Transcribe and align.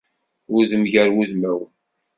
Udem 0.57 0.83
gar 0.91 1.09
wudmawen 1.15 1.71